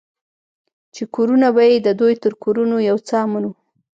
چې 0.93 1.03
کورونه 1.15 1.47
به 1.55 1.63
يې 1.71 1.77
د 1.83 1.89
دوى 1.99 2.15
تر 2.23 2.33
کورونو 2.43 2.75
يو 2.89 2.97
څه 3.07 3.15
امن 3.25 3.43
وو. 3.45 3.53